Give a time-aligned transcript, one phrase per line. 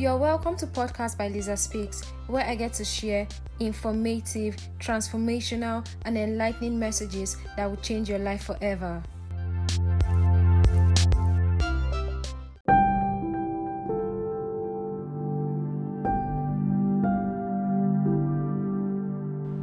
[0.00, 6.16] You're welcome to Podcast by Lisa Speaks, where I get to share informative, transformational, and
[6.16, 9.02] enlightening messages that will change your life forever.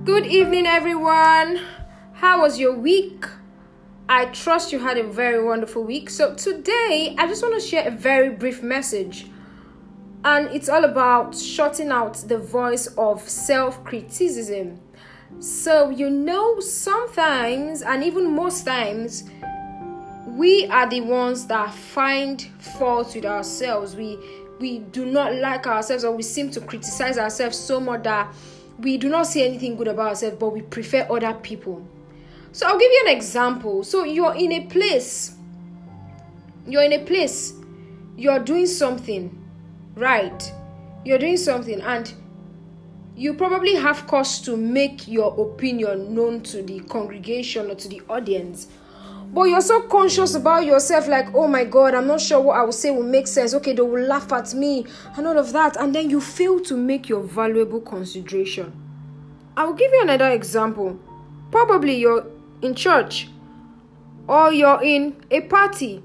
[0.06, 1.62] Good evening, everyone.
[2.14, 3.26] How was your week?
[4.08, 6.12] I trust you had a very wonderful week.
[6.12, 9.26] So, today I just want to share a very brief message,
[10.24, 14.80] and it's all about shutting out the voice of self criticism.
[15.40, 19.30] So, you know, sometimes, and even most times,
[20.28, 23.96] we are the ones that find fault with ourselves.
[23.96, 24.18] We
[24.60, 28.34] we do not like ourselves, or we seem to criticize ourselves so much that
[28.80, 31.86] we do not see anything good about ourselves, but we prefer other people.
[32.52, 33.84] So I'll give you an example.
[33.84, 35.36] So you're in a place,
[36.66, 37.54] you're in a place,
[38.16, 39.37] you're doing something,
[39.98, 40.54] right?
[41.04, 42.14] You're doing something, and
[43.16, 48.02] you probably have cause to make your opinion known to the congregation or to the
[48.08, 48.68] audience.
[49.34, 52.64] But you're so conscious about yourself, like, oh my god, I'm not sure what I
[52.64, 53.54] will say will make sense.
[53.56, 54.86] Okay, they will laugh at me
[55.18, 55.76] and all of that.
[55.76, 58.72] And then you fail to make your valuable consideration.
[59.58, 60.98] I will give you another example.
[61.52, 62.26] Probably you're
[62.62, 63.28] in church
[64.28, 66.04] or you're in a party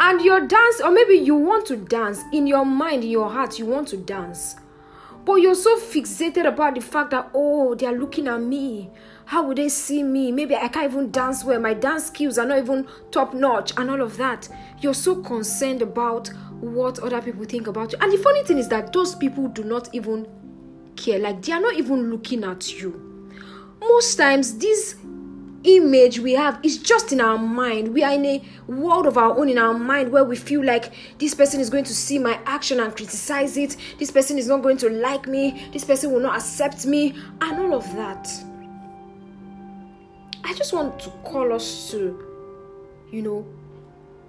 [0.00, 3.58] and you're dance or maybe you want to dance in your mind in your heart
[3.58, 4.56] you want to dance.
[5.26, 8.90] But you're so fixated about the fact that oh they're looking at me.
[9.26, 10.32] How would they see me?
[10.32, 11.60] Maybe i can't even dance well.
[11.60, 14.48] My dance skills are not even top notch and all of that.
[14.80, 16.28] You're so concerned about
[16.60, 17.98] what other people think about you.
[18.00, 20.26] And the funny thing is that those people do not even
[20.96, 21.18] care.
[21.18, 23.06] Like they are not even looking at you.
[23.80, 24.96] Most times these
[25.64, 27.92] image we have is just in our mind.
[27.92, 30.92] We are in a world of our own in our mind where we feel like
[31.18, 33.76] this person is going to see my action and criticize it.
[33.98, 35.68] This person is not going to like me.
[35.72, 38.28] This person will not accept me, and all of that.
[40.44, 42.26] I just want to call us to,
[43.10, 43.46] you know,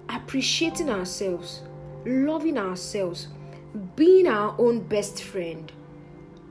[0.08, 1.62] appreciating ourselves,
[2.04, 3.28] loving ourselves,
[3.96, 5.72] being our own best friend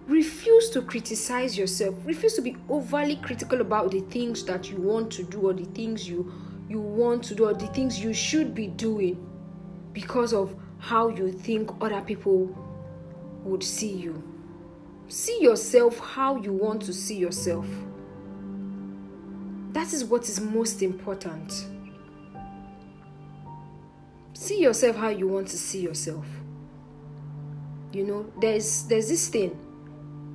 [0.07, 1.95] refuse to criticize yourself.
[2.05, 5.65] Refuse to be overly critical about the things that you want to do or the
[5.65, 6.31] things you
[6.67, 9.27] you want to do or the things you should be doing
[9.91, 12.47] because of how you think other people
[13.43, 14.23] would see you.
[15.09, 17.67] See yourself how you want to see yourself.
[19.73, 21.67] That is what is most important.
[24.33, 26.25] See yourself how you want to see yourself.
[27.91, 29.57] You know there's there's this thing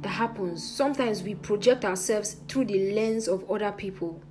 [0.03, 0.63] that happens.
[0.63, 4.23] Sometimes we project ourselves through the lens of other people.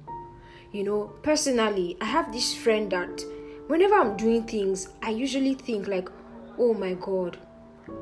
[0.71, 3.23] You know, personally, I have this friend that
[3.67, 6.09] whenever I'm doing things, I usually think like,
[6.57, 7.37] "Oh my god,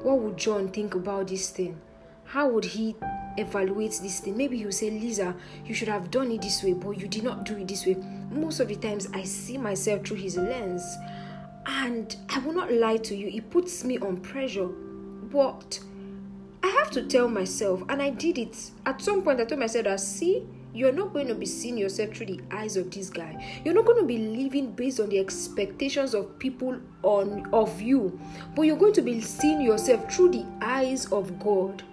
[0.03, 1.79] what would John think about this thing?
[2.25, 2.95] How would he
[3.37, 4.37] evaluate this thing?
[4.37, 5.35] Maybe he'll say, Lisa,
[5.65, 7.95] you should have done it this way, but you did not do it this way.
[8.31, 10.83] Most of the times, I see myself through his lens,
[11.65, 14.67] and I will not lie to you, it puts me on pressure.
[14.67, 15.79] But
[16.93, 18.71] to tell myself, and I did it.
[18.85, 22.15] At some point, I told myself that, see, you're not going to be seeing yourself
[22.15, 23.61] through the eyes of this guy.
[23.63, 28.19] You're not going to be living based on the expectations of people on of you,
[28.55, 31.83] but you're going to be seeing yourself through the eyes of God,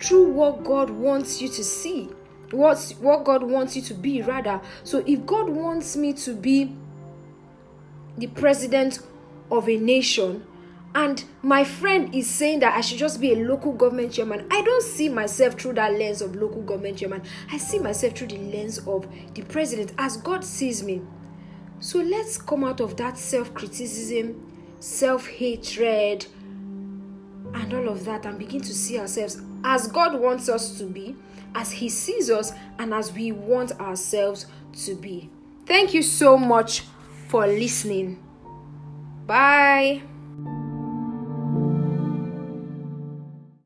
[0.00, 2.08] through what God wants you to see,
[2.52, 4.22] what what God wants you to be.
[4.22, 6.76] Rather, so if God wants me to be
[8.16, 9.00] the president
[9.50, 10.46] of a nation,
[10.94, 14.46] and my friend is saying that I should just be a local government chairman.
[14.50, 17.22] I don't see myself through that lens of local government chairman.
[17.50, 21.02] I see myself through the lens of the president as God sees me.
[21.80, 26.26] So let's come out of that self criticism, self hatred,
[27.52, 31.16] and all of that and begin to see ourselves as God wants us to be,
[31.56, 34.46] as He sees us, and as we want ourselves
[34.84, 35.30] to be.
[35.66, 36.84] Thank you so much
[37.28, 38.22] for listening.
[39.26, 40.02] Bye.